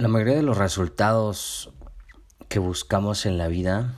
[0.00, 1.74] La mayoría de los resultados
[2.48, 3.96] que buscamos en la vida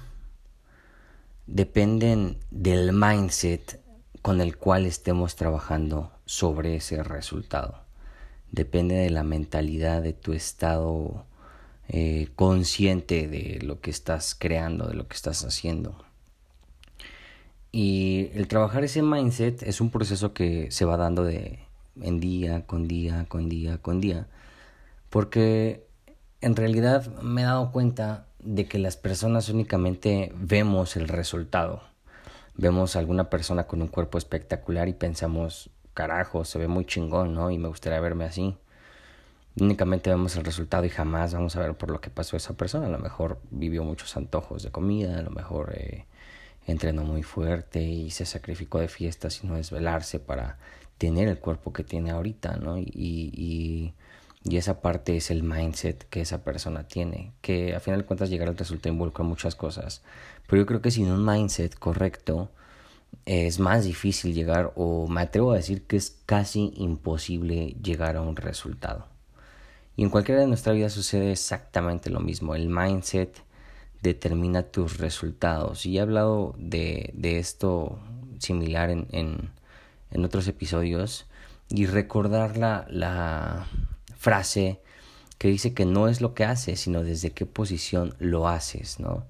[1.47, 3.81] dependen del mindset
[4.21, 7.85] con el cual estemos trabajando sobre ese resultado.
[8.51, 11.25] Depende de la mentalidad, de tu estado
[11.87, 16.05] eh, consciente de lo que estás creando, de lo que estás haciendo.
[17.71, 21.61] Y el trabajar ese mindset es un proceso que se va dando de
[22.01, 24.27] en día, con día, con día, con día.
[25.09, 25.92] Porque
[26.43, 31.83] en realidad me he dado cuenta de que las personas únicamente vemos el resultado.
[32.57, 37.33] Vemos a alguna persona con un cuerpo espectacular y pensamos, carajo, se ve muy chingón,
[37.33, 37.51] ¿no?
[37.51, 38.57] Y me gustaría verme así.
[39.59, 42.87] Únicamente vemos el resultado y jamás vamos a ver por lo que pasó esa persona.
[42.87, 46.07] A lo mejor vivió muchos antojos de comida, a lo mejor eh,
[46.67, 50.59] entrenó muy fuerte y se sacrificó de fiestas y no desvelarse para
[50.99, 52.79] tener el cuerpo que tiene ahorita, ¿no?
[52.79, 53.95] Y, y
[54.45, 58.31] y esa parte es el mindset que esa persona tiene, que a final de cuentas
[58.31, 60.03] llegar al resultado involucra muchas cosas.
[60.47, 62.51] Pero yo creo que sin un mindset correcto
[63.25, 68.23] es más difícil llegar o me atrevo a decir que es casi imposible llegar a
[68.23, 69.07] un resultado.
[69.97, 72.55] Y en cualquiera de nuestra vida sucede exactamente lo mismo.
[72.55, 73.43] El mindset
[74.03, 75.87] determina tus resultados.
[75.87, 77.99] Y he hablado de, de esto
[78.39, 79.51] similar en, en,
[80.11, 81.27] en otros episodios.
[81.69, 83.67] Y recordar la, la,
[84.23, 84.81] frase
[85.37, 89.27] que dice que no es lo que haces, sino desde qué posición lo haces, ¿no?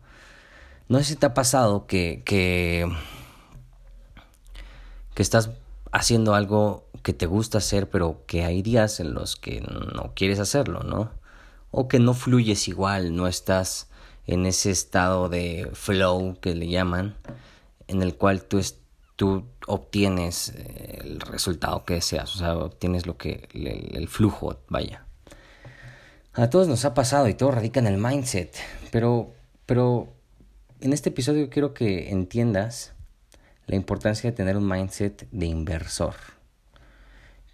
[0.88, 2.86] No sé si te ha pasado que, que,
[5.14, 5.50] que estás
[5.90, 10.38] haciendo algo que te gusta hacer, pero que hay días en los que no quieres
[10.38, 11.10] hacerlo, ¿no?
[11.70, 13.88] O que no fluyes igual, no estás
[14.26, 17.16] en ese estado de flow que le llaman,
[17.88, 18.60] en el cual tú,
[19.16, 25.06] tú obtienes eh, el resultado que deseas, o sea, obtienes lo que el, flujo, vaya.
[26.34, 28.56] A todos nos ha pasado y todo radica en el mindset,
[28.90, 29.32] pero
[29.66, 30.12] pero
[30.80, 32.92] en este episodio quiero que entiendas
[33.66, 36.14] la importancia de tener un mindset de inversor.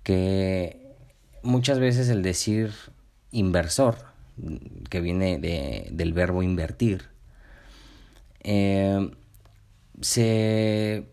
[0.02, 0.96] Que
[1.42, 2.72] muchas veces el decir
[3.30, 3.96] inversor,
[4.88, 7.04] que viene de, del verbo invertir,
[8.40, 9.10] eh,
[10.00, 11.08] se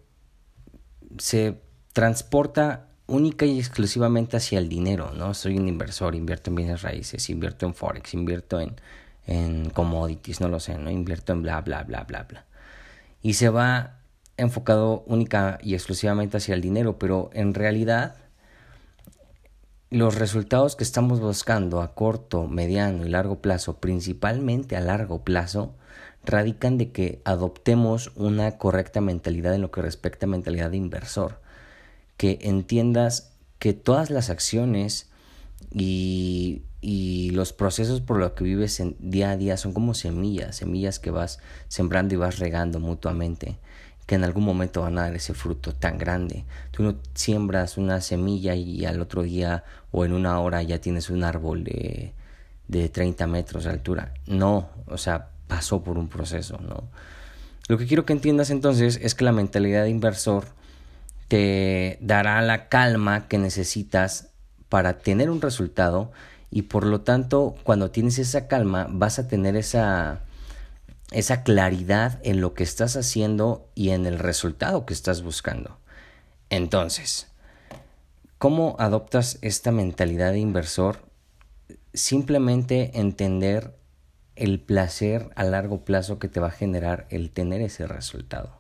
[1.17, 1.61] se
[1.93, 5.33] transporta única y exclusivamente hacia el dinero, ¿no?
[5.33, 8.75] Soy un inversor, invierto en bienes raíces, invierto en forex, invierto en,
[9.25, 10.89] en commodities, no lo sé, ¿no?
[10.89, 12.45] Invierto en bla, bla, bla, bla, bla.
[13.21, 13.99] Y se va
[14.37, 18.15] enfocado única y exclusivamente hacia el dinero, pero en realidad
[19.89, 25.75] los resultados que estamos buscando a corto, mediano y largo plazo, principalmente a largo plazo,
[26.25, 31.39] radican de que adoptemos una correcta mentalidad en lo que respecta a mentalidad de inversor,
[32.17, 35.09] que entiendas que todas las acciones
[35.71, 40.99] y, y los procesos por los que vives día a día son como semillas, semillas
[40.99, 43.57] que vas sembrando y vas regando mutuamente,
[44.05, 46.45] que en algún momento van a dar ese fruto tan grande.
[46.71, 51.09] Tú no siembras una semilla y al otro día o en una hora ya tienes
[51.09, 52.13] un árbol de,
[52.67, 54.13] de 30 metros de altura.
[54.27, 56.83] No, o sea, pasó por un proceso, ¿no?
[57.67, 60.45] Lo que quiero que entiendas entonces es que la mentalidad de inversor
[61.27, 64.29] te dará la calma que necesitas
[64.69, 66.11] para tener un resultado
[66.51, 70.21] y por lo tanto cuando tienes esa calma vas a tener esa
[71.11, 75.77] esa claridad en lo que estás haciendo y en el resultado que estás buscando.
[76.49, 77.27] Entonces,
[78.37, 80.99] ¿cómo adoptas esta mentalidad de inversor?
[81.93, 83.75] Simplemente entender
[84.35, 88.59] el placer a largo plazo que te va a generar el tener ese resultado.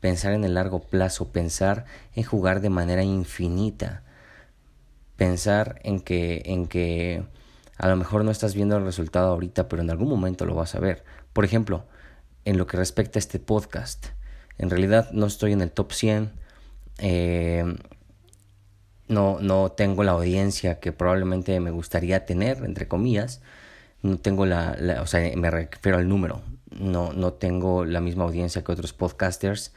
[0.00, 4.02] Pensar en el largo plazo, pensar en jugar de manera infinita,
[5.16, 7.24] pensar en que, en que
[7.76, 10.74] a lo mejor no estás viendo el resultado ahorita, pero en algún momento lo vas
[10.74, 11.04] a ver.
[11.32, 11.84] Por ejemplo,
[12.44, 14.06] en lo que respecta a este podcast,
[14.58, 16.32] en realidad no estoy en el top 100,
[16.98, 17.64] eh,
[19.08, 23.40] no, no tengo la audiencia que probablemente me gustaría tener, entre comillas,
[24.02, 28.62] no tengo la, o sea, me refiero al número, no, no tengo la misma audiencia
[28.62, 29.72] que otros podcasters,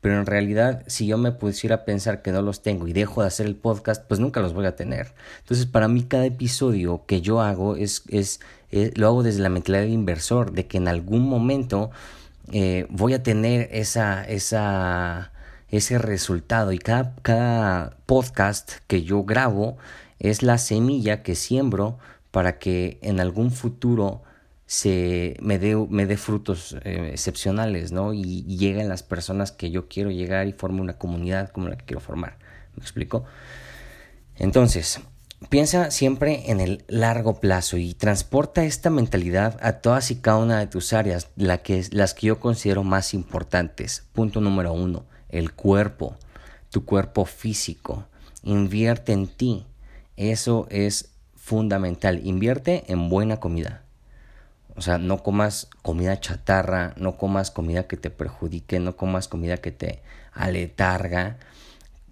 [0.00, 3.22] pero en realidad si yo me pusiera a pensar que no los tengo y dejo
[3.22, 5.14] de hacer el podcast, pues nunca los voy a tener.
[5.40, 8.40] Entonces para mí cada episodio que yo hago es, es,
[8.70, 11.90] lo hago desde la mentalidad de inversor, de que en algún momento
[12.52, 15.32] eh, voy a tener esa, esa,
[15.70, 19.76] ese resultado y cada, cada podcast que yo grabo
[20.18, 21.98] es la semilla que siembro
[22.36, 24.22] para que en algún futuro
[24.66, 28.12] se me dé me dé frutos eh, excepcionales, ¿no?
[28.12, 31.86] Y, lleguen las personas que yo quiero llegar y forme una comunidad como la que
[31.86, 32.36] quiero formar.
[32.74, 33.24] ¿Me explico?
[34.34, 35.00] Entonces,
[35.48, 40.58] piensa siempre en el largo plazo y transporta esta mentalidad a todas y cada una
[40.58, 44.04] de tus áreas, la que, las que yo considero más importantes.
[44.12, 46.18] Punto número uno, el cuerpo,
[46.68, 48.04] tu cuerpo físico.
[48.42, 49.64] Invierte en ti.
[50.18, 51.15] Eso es
[51.46, 52.20] fundamental.
[52.24, 53.86] Invierte en buena comida
[54.76, 59.56] o sea, no comas comida chatarra, no comas comida que te perjudique, no comas comida
[59.56, 60.02] que te
[60.32, 61.38] aletarga.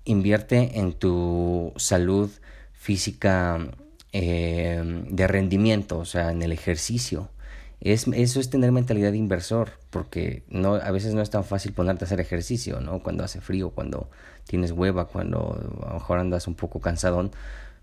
[0.04, 2.30] Invierte en tu salud
[2.72, 3.58] física
[4.12, 7.28] eh, de rendimiento, o sea, en el ejercicio.
[7.80, 11.74] Es, eso es tener mentalidad de inversor, porque no, a veces no es tan fácil
[11.74, 13.02] ponerte a hacer ejercicio, ¿no?
[13.02, 14.08] Cuando hace frío, cuando
[14.46, 17.30] tienes hueva, cuando a lo mejor andas un poco cansadón,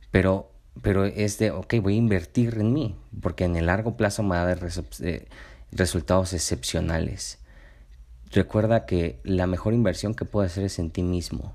[0.09, 0.50] pero
[0.81, 4.35] pero es de, ok, voy a invertir en mí, porque en el largo plazo me
[4.35, 4.59] va a dar
[5.01, 5.27] eh,
[5.71, 7.39] resultados excepcionales.
[8.31, 11.53] Recuerda que la mejor inversión que puedes hacer es en ti mismo.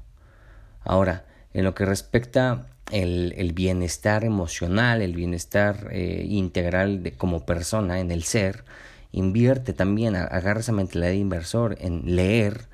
[0.82, 1.24] Ahora,
[1.54, 7.98] en lo que respecta el, el bienestar emocional, el bienestar eh, integral de, como persona,
[7.98, 8.64] en el ser,
[9.12, 12.66] invierte también, agarra esa mentalidad de inversor en leer,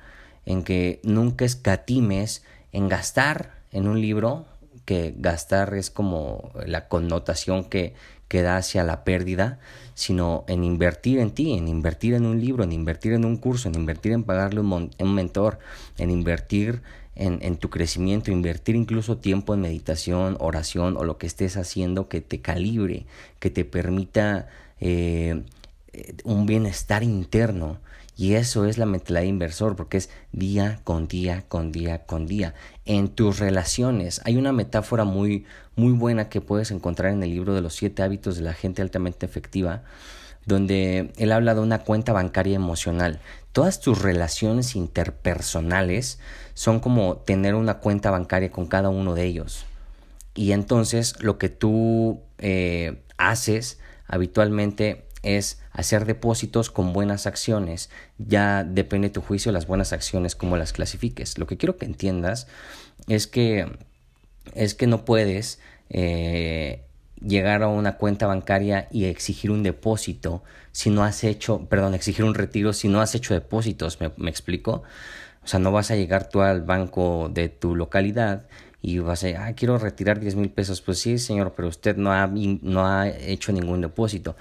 [0.45, 2.43] en que nunca escatimes
[2.73, 4.45] en gastar en un libro
[4.85, 7.93] que gastar es como la connotación que,
[8.27, 9.59] que da hacia la pérdida,
[9.93, 13.69] sino en invertir en ti, en invertir en un libro, en invertir en un curso,
[13.69, 15.59] en invertir en pagarle un, un mentor,
[15.97, 16.81] en invertir
[17.15, 22.09] en, en, tu crecimiento, invertir incluso tiempo en meditación, oración o lo que estés haciendo
[22.09, 23.05] que te calibre,
[23.39, 24.47] que te permita
[24.79, 25.43] eh,
[26.23, 27.79] un bienestar interno
[28.15, 32.27] y eso es la mentalidad de inversor, porque es día con día, con día, con
[32.27, 32.53] día.
[32.85, 35.45] En tus relaciones, hay una metáfora muy,
[35.75, 38.83] muy buena que puedes encontrar en el libro de los siete hábitos de la gente
[38.83, 39.81] altamente efectiva,
[40.45, 43.19] donde él habla de una cuenta bancaria emocional.
[43.51, 46.19] Todas tus relaciones interpersonales
[46.53, 49.65] son como tener una cuenta bancaria con cada uno de ellos.
[50.35, 57.89] Y entonces lo que tú eh, haces habitualmente es hacer depósitos con buenas acciones.
[58.17, 61.37] Ya depende de tu juicio las buenas acciones, cómo las clasifiques.
[61.37, 62.47] Lo que quiero que entiendas
[63.07, 63.67] es que,
[64.53, 65.59] es que no puedes
[65.89, 66.83] eh,
[67.19, 72.25] llegar a una cuenta bancaria y exigir un depósito si no has hecho, perdón, exigir
[72.25, 74.83] un retiro si no has hecho depósitos, ¿me, me explico?
[75.43, 78.47] O sea, no vas a llegar tú al banco de tu localidad
[78.81, 80.81] y vas a ah, quiero retirar 10 mil pesos.
[80.81, 84.35] Pues sí, señor, pero usted no ha, no ha hecho ningún depósito.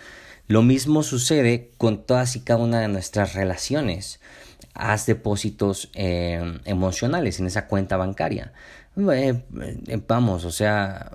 [0.52, 4.20] Lo mismo sucede con todas y cada una de nuestras relaciones.
[4.75, 8.52] Haz depósitos eh, emocionales en esa cuenta bancaria.
[8.99, 9.43] Eh,
[9.87, 11.10] eh, vamos, o sea,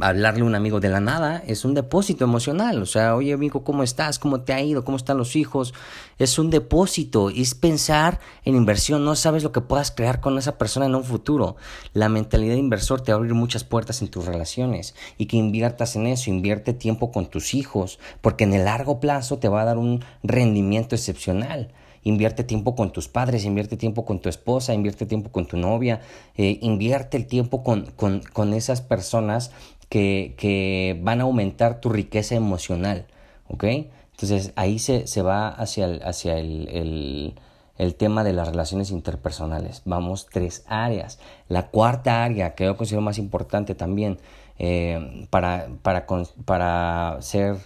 [0.00, 2.82] hablarle a un amigo de la nada es un depósito emocional.
[2.82, 4.18] O sea, oye amigo, ¿cómo estás?
[4.18, 4.84] ¿Cómo te ha ido?
[4.84, 5.74] ¿Cómo están los hijos?
[6.18, 9.04] Es un depósito, es pensar en inversión.
[9.04, 11.56] No sabes lo que puedas crear con esa persona en un futuro.
[11.92, 15.36] La mentalidad de inversor te va a abrir muchas puertas en tus relaciones y que
[15.36, 19.62] inviertas en eso, invierte tiempo con tus hijos, porque en el largo plazo te va
[19.62, 21.72] a dar un rendimiento excepcional
[22.06, 26.00] invierte tiempo con tus padres, invierte tiempo con tu esposa, invierte tiempo con tu novia,
[26.36, 29.50] eh, invierte el tiempo con, con, con esas personas
[29.88, 33.06] que, que van a aumentar tu riqueza emocional,
[33.48, 33.64] ¿ok?
[34.12, 37.34] Entonces ahí se, se va hacia, el, hacia el,
[37.76, 39.82] el, tema de las relaciones interpersonales.
[39.84, 41.18] Vamos tres áreas.
[41.48, 44.18] La cuarta área que yo considero más importante también
[44.60, 47.56] eh, para, para ser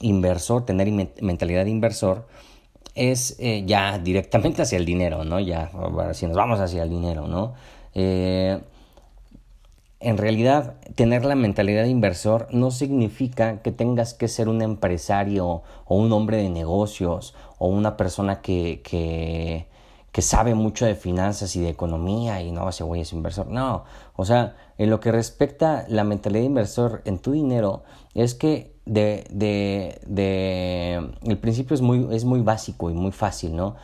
[0.00, 0.88] inversor, tener
[1.20, 2.26] mentalidad de inversor,
[2.94, 5.40] es eh, ya directamente hacia el dinero, ¿no?
[5.40, 5.70] Ya,
[6.12, 7.54] si nos vamos hacia el dinero, ¿no?
[7.94, 8.60] Eh,
[10.00, 15.62] en realidad, tener la mentalidad de inversor no significa que tengas que ser un empresario
[15.84, 19.66] o un hombre de negocios o una persona que, que,
[20.12, 23.48] que sabe mucho de finanzas y de economía y no, ese güey es inversor.
[23.48, 27.82] No, o sea, en lo que respecta la mentalidad de inversor en tu dinero
[28.14, 33.56] es que de, de, de el principio es muy, es muy básico y muy fácil,
[33.56, 33.76] ¿no?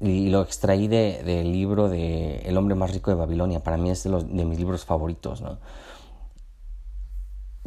[0.00, 3.62] y lo extraí de, del libro de El hombre más rico de Babilonia.
[3.62, 5.40] Para mí es de, los, de mis libros favoritos.
[5.40, 5.58] ¿no?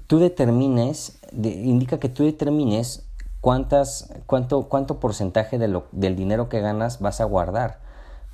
[0.08, 3.10] Tú determines, indica que tú determines
[3.42, 7.87] ¿cuántas, cuánto, ¿cuánto porcentaje de lo, del dinero que ganas vas a guardar?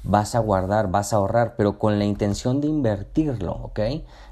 [0.04, 3.80] Vas a guardar, vas a ahorrar, pero con la intención de invertirlo, ¿ok?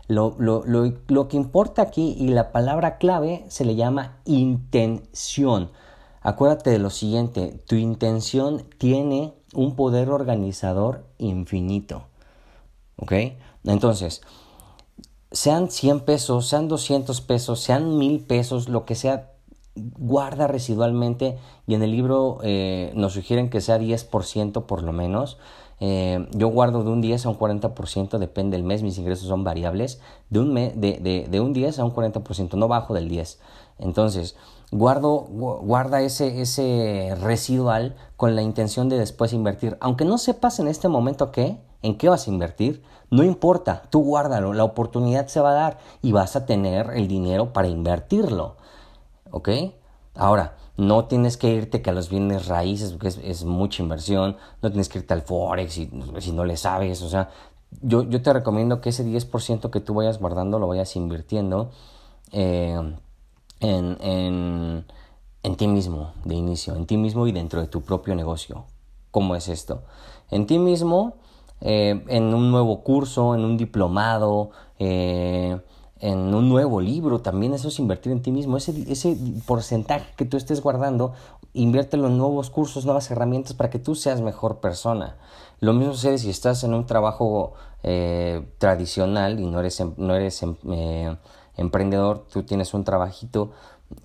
[0.08, 5.72] Lo, lo, lo, lo que importa aquí y la palabra clave se le llama intención.
[6.22, 12.04] Acuérdate de lo siguiente, tu intención tiene un poder organizador infinito.
[12.98, 13.14] ¿Ok?
[13.64, 14.22] Entonces,
[15.32, 19.31] sean 100 pesos, sean 200 pesos, sean 1000 pesos, lo que sea,
[19.76, 21.38] guarda residualmente
[21.68, 25.38] y en el libro eh, nos sugieren que sea 10% por lo menos.
[25.80, 29.44] Eh, yo guardo de un 10 a un 40%, depende del mes, mis ingresos son
[29.44, 30.00] variables,
[30.30, 33.40] de un, de, de, de un 10 a un 40%, no bajo del 10.
[33.80, 34.36] Entonces,
[34.72, 39.78] guardo, guarda ese, ese residual con la intención de después invertir.
[39.82, 44.04] Aunque no sepas en este momento qué, en qué vas a invertir, no importa, tú
[44.04, 48.56] guárdalo, la oportunidad se va a dar y vas a tener el dinero para invertirlo.
[49.32, 49.50] ¿Ok?
[50.16, 54.70] Ahora, no tienes que irte que a los bienes raíces, porque es, mucha inversión, no
[54.70, 55.90] tienes que irte al Forex si,
[56.34, 57.30] no le sabes, o sea,
[57.82, 61.72] yo, yo te recomiendo que ese 10% que tú vayas guardando lo vayas invirtiendo.
[62.34, 62.78] Eh,
[63.62, 64.86] en, en,
[65.44, 68.66] en ti mismo de inicio, en ti mismo y dentro de tu propio negocio.
[69.12, 69.84] ¿Cómo es esto?
[70.30, 71.16] En ti mismo,
[71.62, 75.60] eh, en un nuevo curso, en un diplomado, eh,
[76.02, 78.58] en un nuevo libro, también eso es invertir en ti mismo.
[78.58, 79.16] Ese, ese
[79.46, 81.14] porcentaje que tú estés guardando,
[81.54, 85.18] inviértelo en nuevos cursos, nuevas herramientas para que tú seas mejor persona.
[85.60, 87.54] Lo mismo sucede si estás en un trabajo
[87.84, 90.56] eh, tradicional y no eres, em, no eres em,
[91.56, 93.52] emprendedor, tú tienes un trabajito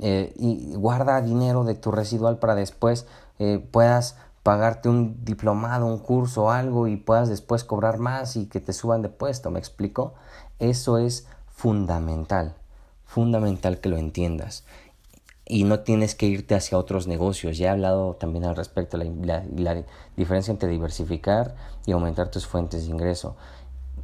[0.00, 3.06] eh, y guarda dinero de tu residual para después
[3.38, 8.60] eh, puedas pagarte un diplomado, un curso, algo y puedas después cobrar más y que
[8.60, 10.14] te suban de puesto, ¿me explico?
[10.58, 11.26] Eso es
[11.56, 12.54] fundamental,
[13.06, 14.64] fundamental que lo entiendas.
[15.48, 17.56] Y no tienes que irte hacia otros negocios.
[17.56, 19.84] Ya he hablado también al respecto la, la
[20.16, 23.36] diferencia entre diversificar y aumentar tus fuentes de ingreso.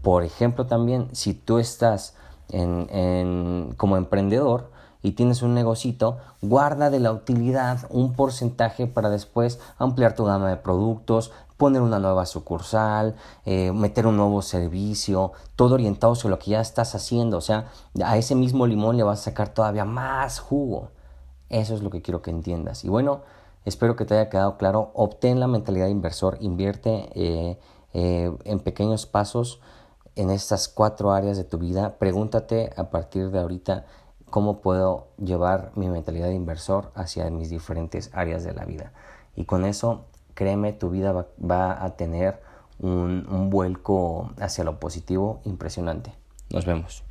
[0.00, 2.14] Por ejemplo, también si tú estás
[2.48, 4.70] en, como emprendedor
[5.02, 10.48] y tienes un negocito, guarda de la utilidad un porcentaje para después ampliar tu gama
[10.48, 11.32] de productos,
[11.62, 13.14] poner una nueva sucursal,
[13.46, 17.36] eh, meter un nuevo servicio, todo orientado sobre lo que ya estás haciendo.
[17.36, 17.70] O sea,
[18.04, 20.88] a ese mismo limón le vas a sacar todavía más jugo.
[21.50, 22.84] Eso es lo que quiero que entiendas.
[22.84, 23.20] Y bueno,
[23.64, 24.90] espero que te haya quedado claro.
[24.94, 27.60] Obtén la mentalidad de inversor, invierte eh,
[27.92, 29.60] eh, en pequeños pasos
[30.16, 33.86] en estas cuatro áreas de tu vida, pregúntate a partir de ahorita
[34.30, 38.92] cómo puedo llevar mi mentalidad de inversor hacia mis diferentes áreas de la vida.
[39.36, 42.40] Y con eso, créeme, tu vida va, a tener
[42.80, 46.12] un vuelco hacia lo positivo impresionante.
[46.50, 47.04] Nos vemos.